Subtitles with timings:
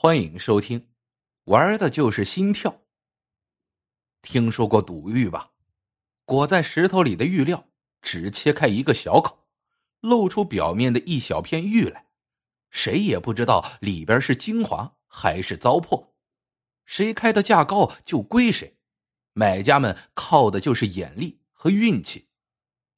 [0.00, 0.90] 欢迎收听，
[1.46, 2.82] 玩的就是心跳。
[4.22, 5.50] 听说过赌玉吧？
[6.24, 7.68] 裹在石头里的玉料，
[8.00, 9.48] 只切开一个小口，
[9.98, 12.06] 露出表面的一小片玉来，
[12.70, 16.10] 谁也不知道里边是精华还是糟粕。
[16.84, 18.78] 谁开的价高就归谁，
[19.32, 22.28] 买家们靠的就是眼力和运气。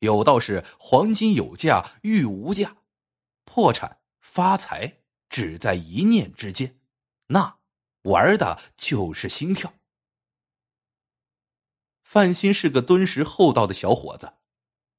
[0.01, 2.77] 有道是黄金有价，玉无价，
[3.47, 4.99] 破产发财
[5.31, 6.77] 只在一念之间。
[7.33, 7.59] 那
[8.03, 9.73] 玩的就是心跳。
[12.03, 14.35] 范鑫是个敦实厚道的小伙子，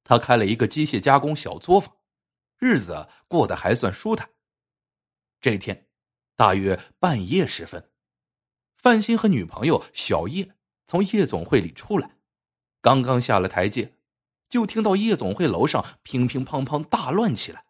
[0.02, 1.94] 他开了一个机械加工小作坊，
[2.58, 4.30] 日子过得还算舒坦。
[5.40, 5.88] 这天，
[6.34, 7.90] 大约半夜时分，
[8.76, 10.54] 范鑫和女朋友小叶
[10.86, 12.16] 从夜总会里出来，
[12.80, 13.94] 刚刚下了台阶，
[14.48, 17.66] 就听到夜总会楼上乒乒乓乓大乱起来。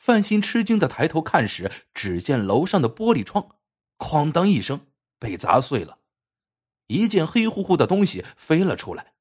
[0.00, 3.60] 范鑫吃惊的抬头看时，只见楼上的玻璃窗
[4.00, 5.98] “哐当”一声被砸碎了，
[6.86, 9.12] 一件黑乎乎的东西飞了出来，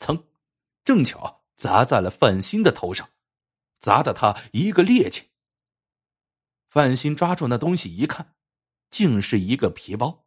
[0.00, 0.24] 噌，
[0.84, 3.10] 正巧砸在了范鑫的头上，
[3.78, 5.26] 砸得他一个趔趄。
[6.68, 8.34] 范鑫抓住那东西一看，
[8.90, 10.26] 竟是一个皮包。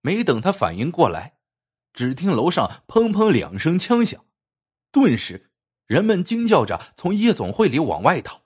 [0.00, 1.38] 没等他反应过来，
[1.92, 4.26] 只听楼上砰砰两声枪响，
[4.90, 5.52] 顿时。
[5.86, 8.42] 人们惊叫着从夜总会里往外逃，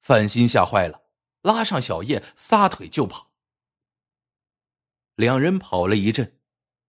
[0.00, 1.02] 范鑫吓坏了，
[1.42, 3.32] 拉上小叶撒腿就跑。
[5.16, 6.38] 两人跑了一阵，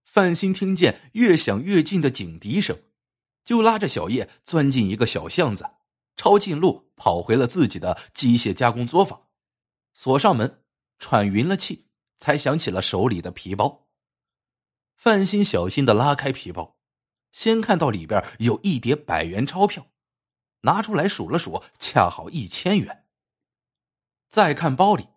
[0.04, 2.80] 范鑫听见越响越近的警笛声，
[3.44, 5.68] 就拉着小叶钻进一个小巷子，
[6.16, 9.28] 抄近路跑回了自己的机械加工作坊，
[9.92, 10.62] 锁上门，
[11.00, 13.88] 喘匀了气，才想起了手里的皮包。
[14.94, 16.77] 范鑫小心的拉开皮包。
[17.32, 19.86] 先看到里边有一叠百元钞票，
[20.62, 23.04] 拿出来数了数，恰好一千元。
[24.28, 25.08] 再看包里，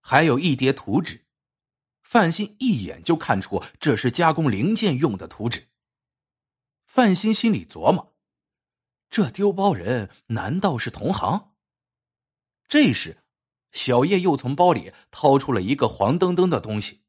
[0.00, 1.26] 还有一叠图纸，
[2.02, 5.68] 范鑫一眼就看出这是加工零件用的图纸。
[6.86, 8.16] 范鑫心里琢磨：
[9.10, 11.54] 这丢包人难道是同行？
[12.68, 13.22] 这时，
[13.72, 17.02] 小叶又从包里掏出了一个黄澄澄的东西，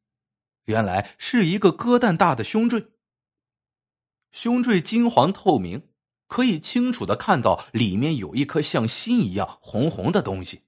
[0.66, 2.91] 原来是一个鸽蛋大的胸坠。
[4.40, 5.81] 胸坠金黄透明，
[6.28, 10.62] 可以清楚的看到里面有一颗像心一样红红的东西。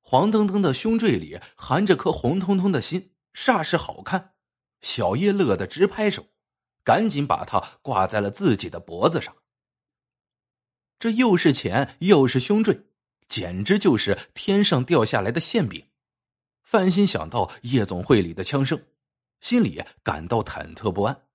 [0.00, 4.32] 黄澄澄的胸坠里含着颗红彤彤的心，煞是好看。
[4.80, 6.28] 小叶乐得直拍手，
[6.82, 9.36] 赶紧把它挂在了自己的脖子上。
[10.98, 12.86] 这又是钱又是胸坠，
[13.28, 15.88] 简直就是天上掉下来的馅饼。
[16.62, 18.82] 范鑫想到夜总会里的枪声，
[19.42, 21.26] 心里感到忐忑不安。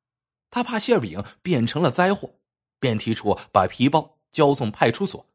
[0.55, 2.33] 他怕馅饼变成了灾祸，
[2.79, 5.29] 便提出把皮包交送派出所。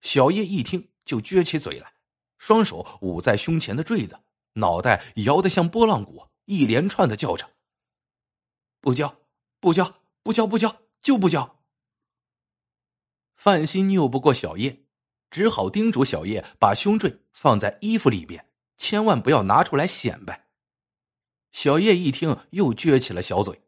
[0.00, 1.92] 小叶一听就撅起嘴来，
[2.38, 4.18] 双手捂在胸前的坠子，
[4.54, 7.50] 脑袋摇得像拨浪鼓，一连串的叫着
[8.80, 9.14] ：“不交，
[9.60, 11.60] 不交，不交，不交，就不交。”
[13.36, 14.86] 范鑫拗不过小叶，
[15.30, 18.46] 只好叮嘱小叶把胸坠放在衣服里边，
[18.78, 20.48] 千万不要拿出来显摆。
[21.52, 23.60] 小叶一听，又撅起了小嘴。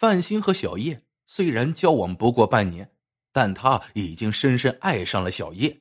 [0.00, 2.94] 范鑫和小叶虽然交往不过半年，
[3.32, 5.80] 但他已经深深爱上了小叶。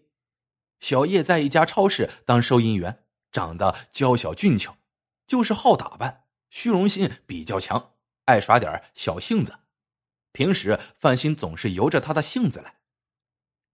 [0.79, 4.75] 小叶在一家超市当收银员，长得娇小俊俏，
[5.27, 7.93] 就是好打扮，虚荣心比较强，
[8.25, 9.55] 爱耍点小性子。
[10.31, 12.79] 平时范鑫总是由着他的性子来。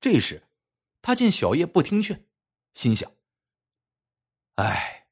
[0.01, 0.43] 这时，
[1.01, 2.25] 他见小叶不听劝，
[2.73, 3.09] 心想
[4.55, 5.07] ：“哎，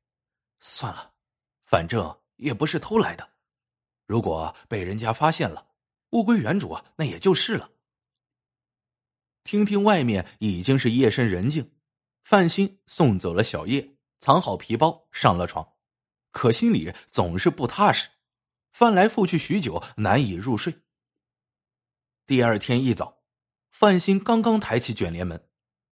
[0.59, 1.13] 算了，
[1.63, 3.25] 反正也不是偷来的。”
[4.11, 5.67] 如果被人家发现了，
[6.09, 7.72] 物归原主，那也就是了。
[9.45, 11.72] 听听外面已经是夜深人静，
[12.22, 15.66] 范鑫送走了小叶，藏好皮包，上了床，
[16.31, 18.09] 可心里总是不踏实，
[18.73, 20.81] 翻来覆去许久，难以入睡。
[22.28, 23.22] 第二天一早，
[23.69, 25.47] 范鑫刚刚抬起卷帘门，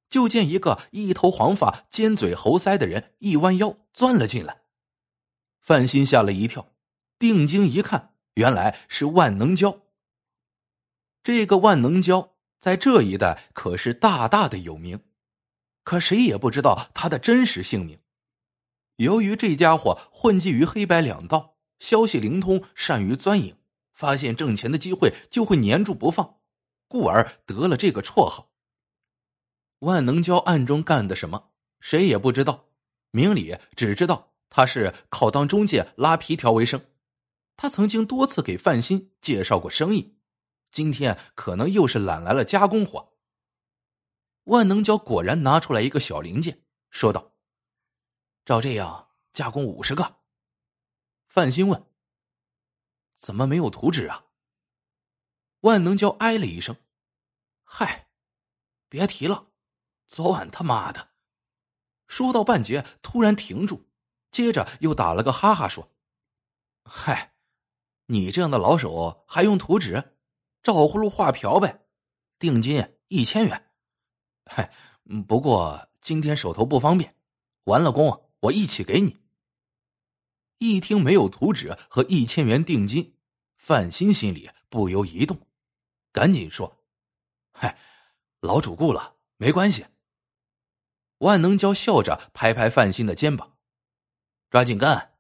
[0.10, 4.64] 就见一个一头黄发、尖嘴猴腮的人一弯腰钻了进来，
[5.62, 6.74] 范鑫吓了一跳。
[7.20, 9.82] 定睛一看，原来是万能胶。
[11.22, 15.02] 这个万能胶在这一带可是大大的有名，
[15.84, 18.00] 可谁也不知道他的真实姓名。
[18.96, 23.58] 由于这家伙混迹于黑白两道，消息灵通，善于钻营，
[23.94, 26.38] 发现挣钱的机会就会粘住不放，
[26.88, 28.52] 故而得了这个绰号。
[29.80, 31.52] 万能胶暗中干的什么，
[31.82, 32.66] 谁也不知道，
[33.12, 36.82] 明里只知道他是靠当中介拉皮条为生。
[37.62, 40.18] 他曾经多次给范鑫介绍过生意，
[40.72, 43.18] 今天可能又是揽来了加工活。
[44.46, 47.34] 万能胶果然拿出来一个小零件，说道
[48.46, 50.22] ：“照这样加工五十个。”
[51.28, 51.86] 范鑫问
[53.20, 54.28] ：“怎么没有图纸啊？”
[55.60, 56.78] 万能胶哎了一声
[57.66, 58.08] ：“嗨，
[58.88, 59.48] 别提了，
[60.08, 61.10] 昨晚他妈的。”
[62.08, 63.90] 说到半截，突然停住，
[64.32, 65.92] 接着又打了个哈哈，说
[66.90, 67.36] ：“嗨，
[68.12, 70.16] 你这样的老手还用图纸？
[70.64, 71.86] 照葫芦画瓢呗，
[72.40, 73.72] 定金一千元。
[74.46, 74.74] 嗨，
[75.28, 77.16] 不过今天手头不方便，
[77.66, 79.22] 完了工我一起给你。”
[80.58, 83.16] 一听没有图纸和一千元定金，
[83.58, 85.40] 范鑫心里不由一动，
[86.12, 86.84] 赶紧说
[87.54, 87.78] ：“嗨，
[88.40, 89.86] 老主顾了，没关系。”
[91.20, 93.56] 万能胶笑着拍拍范鑫的肩膀
[94.50, 95.14] ：“抓紧干，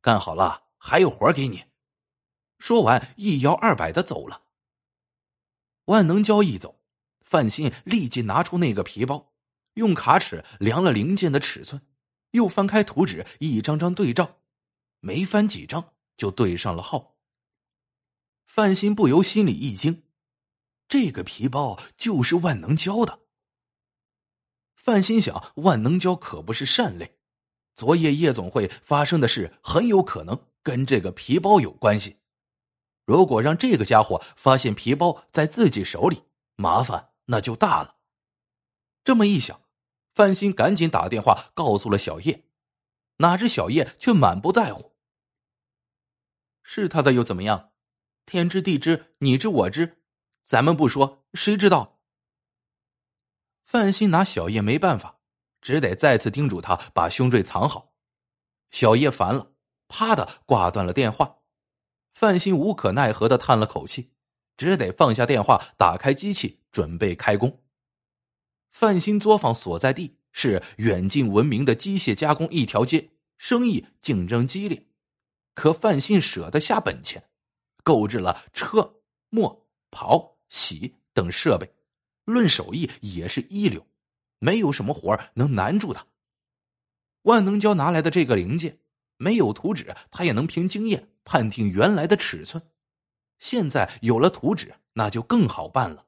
[0.00, 1.64] 干好了还有活给你。”
[2.62, 4.42] 说完，一摇二摆的走了。
[5.86, 6.80] 万能胶一走，
[7.20, 9.32] 范鑫立即拿出那个皮包，
[9.74, 11.82] 用卡尺量了零件的尺寸，
[12.30, 14.38] 又翻开图纸，一张张对照，
[15.00, 17.16] 没翻几张就对上了号。
[18.46, 20.04] 范鑫不由心里一惊，
[20.86, 23.22] 这个皮包就是万能胶的。
[24.76, 27.18] 范心想，万能胶可不是善类，
[27.74, 32.21] 昨夜夜总会发生的事很有可能跟这个皮包有关系。
[33.04, 36.22] 如果让这个家伙发现皮包在自己手里，
[36.56, 37.96] 麻烦那就大了。
[39.04, 39.60] 这么一想，
[40.14, 42.44] 范鑫赶紧打电话告诉了小叶，
[43.16, 44.92] 哪知小叶却满不在乎。
[46.62, 47.70] 是他的又怎么样？
[48.24, 50.00] 天知地知，你知我知，
[50.44, 51.98] 咱们不说，谁知道？
[53.64, 55.18] 范鑫拿小叶没办法，
[55.60, 57.92] 只得再次叮嘱他把胸坠藏好。
[58.70, 59.52] 小叶烦了，
[59.88, 61.41] 啪的挂断了电话。
[62.14, 64.10] 范鑫无可奈何的叹了口气，
[64.56, 67.60] 只得放下电话，打开机器准备开工。
[68.70, 74.86] 范鑫作坊所在地是远近闻名的机械加工一条街，生意竞争激烈。
[75.54, 77.22] 可范鑫舍得下本钱，
[77.82, 81.70] 购置了车、磨、刨、洗等设备。
[82.24, 83.86] 论手艺也是一流，
[84.38, 86.06] 没有什么活能难住他。
[87.22, 88.78] 万能胶拿来的这个零件
[89.22, 92.60] 没有图纸，他也能凭经验判定原来的尺寸。
[93.38, 96.06] 现在有了图纸，那就更好办了。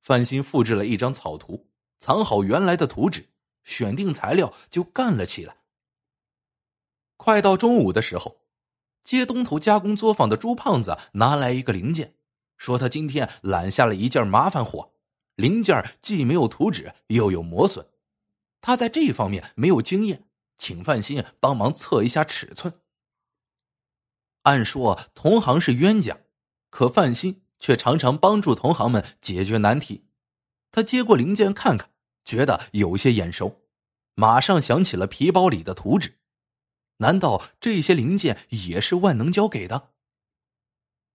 [0.00, 1.68] 范鑫复制了一张草图，
[1.98, 3.28] 藏好原来的图纸，
[3.64, 5.58] 选定材料就干了起来。
[7.18, 8.38] 快到中午的时候，
[9.04, 12.14] 接东头加工作坊的朱胖子拿来一个零件，
[12.56, 14.94] 说他今天揽下了一件麻烦活。
[15.34, 17.86] 零件既没有图纸，又有磨损，
[18.62, 20.26] 他在这方面没有经验，
[20.58, 22.80] 请范鑫帮忙测一下尺寸。
[24.42, 26.20] 按说同行是冤家，
[26.70, 30.06] 可范鑫却常常帮助同行们解决难题。
[30.70, 31.90] 他接过零件看看，
[32.24, 33.62] 觉得有些眼熟，
[34.14, 36.18] 马上想起了皮包里的图纸。
[36.98, 39.90] 难道这些零件也是万能胶给的？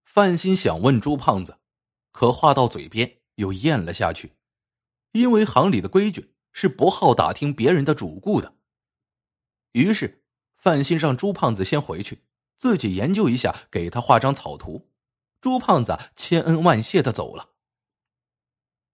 [0.04, 1.60] 范鑫想问朱胖子，
[2.12, 3.18] 可话到嘴边。
[3.36, 4.34] 又咽了下去，
[5.14, 8.54] 因为行里的规矩是不好打听别人的主顾的。
[9.72, 10.24] 于是
[10.58, 12.24] 范鑫让朱胖子先回去，
[12.58, 14.90] 自己研究一下，给他画张草图。
[15.40, 17.50] 朱胖子千恩万谢的走了。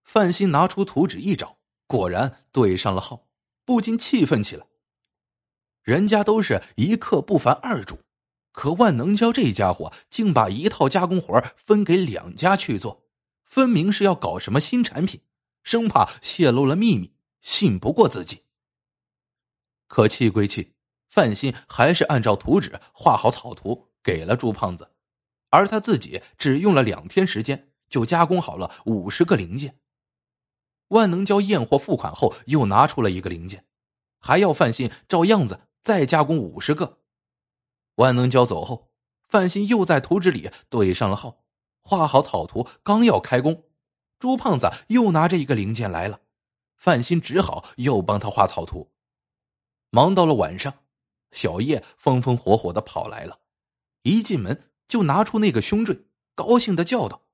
[0.03, 3.27] 范鑫拿出图纸一找，果然对上了号，
[3.65, 4.65] 不禁气愤起来。
[5.83, 7.99] 人家都是一刻不凡二主，
[8.53, 13.03] 可万能胶这家伙竟把一套加工活分给两家去做。
[13.45, 15.21] 分明是要搞什么新产品，
[15.63, 18.43] 生怕泄露了秘密，信不过自己。
[19.87, 20.73] 可气归气，
[21.09, 24.91] 范鑫还是按照图纸画好草图，给了朱胖子，
[25.49, 29.79] 而他自己只用了两天时间就加工好了五十个零件。
[30.89, 33.65] 万能胶验货付款后，又拿出了一个零件，
[34.19, 36.99] 还要范鑫照样子再加工五十个。
[37.95, 38.91] 万能胶走后，
[39.27, 41.43] 范鑫又在图纸里对上了号。
[41.81, 43.63] 画好草图，刚要开工，
[44.19, 46.19] 朱胖子又拿着一个零件来了，
[46.75, 48.91] 范鑫只好又帮他画草图。
[49.89, 50.85] 忙到了晚上，
[51.31, 53.39] 小叶风风火火的跑来了，
[54.03, 57.27] 一进门就拿出那个胸坠，高兴的叫道：“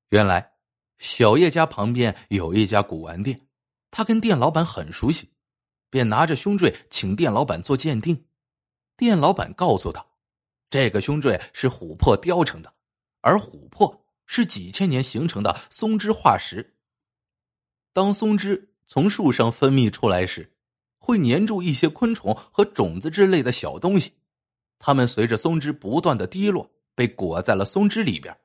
[0.09, 0.53] 原来，
[0.99, 3.47] 小叶家旁边有一家古玩店，
[3.91, 5.31] 他跟店老板很熟悉，
[5.89, 8.27] 便拿着胸坠请店老板做鉴定。
[8.95, 10.05] 店老板告诉他。
[10.69, 12.73] 这个胸坠是琥珀雕成的，
[13.21, 16.75] 而琥珀是几千年形成的松脂化石。
[17.93, 20.53] 当松脂从树上分泌出来时，
[20.97, 24.13] 会粘住一些昆虫和种子之类的小东西，
[24.79, 28.35] 它们随着松脂不断的滴落，被裹在了松脂里边。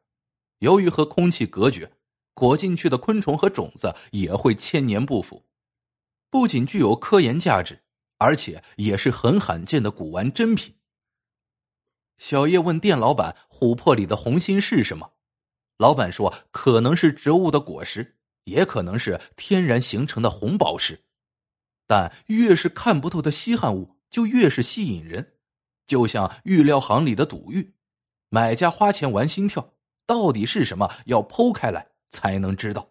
[0.58, 1.90] 由于和空气隔绝，
[2.34, 5.44] 裹进去的昆虫和种子也会千年不腐。
[6.28, 7.82] 不仅具有科研价值，
[8.18, 10.74] 而且也是很罕见的古玩珍品。
[12.18, 15.12] 小叶问店老板：“琥珀里的红心是什么？”
[15.78, 21.04] 老板说：“可能是植物的果实，也可能是天然形成的红宝石。
[21.86, 25.34] 但越是看不透的稀罕物，就越是吸引人。
[25.86, 27.74] 就像玉料行里的赌玉，
[28.28, 29.74] 买家花钱玩心跳，
[30.06, 30.90] 到底是什么？
[31.06, 32.88] 要剖开来才能知道。”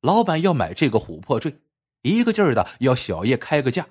[0.00, 1.60] 老板要买这个琥珀坠，
[2.02, 3.86] 一个劲儿的要小叶开个价。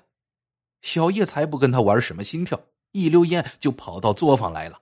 [0.82, 2.60] 小叶才不跟他玩什么心跳，
[2.90, 4.80] 一溜烟就跑到作坊来了。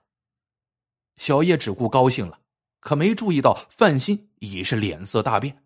[1.16, 2.40] 小叶只顾高兴了。
[2.80, 5.64] 可没注意到，范鑫已是脸色大变。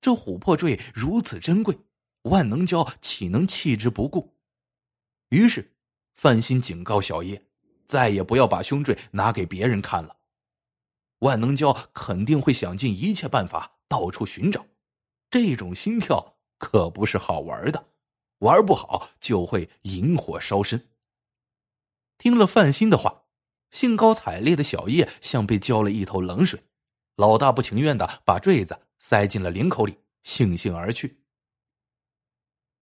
[0.00, 1.78] 这琥珀坠如此珍贵，
[2.22, 4.34] 万能胶岂能弃之不顾？
[5.30, 5.74] 于是，
[6.14, 7.42] 范鑫警告小叶，
[7.86, 10.16] 再也不要把胸坠拿给别人看了。
[11.20, 14.64] 万能胶肯定会想尽一切办法到处寻找。
[15.30, 17.88] 这种心跳可不是好玩的，
[18.38, 20.88] 玩不好就会引火烧身。
[22.18, 23.19] 听了范鑫的话。
[23.70, 26.62] 兴高采烈的小叶像被浇了一头冷水，
[27.16, 31.19] 老大不情愿的把坠子塞进了领口里，悻悻而去。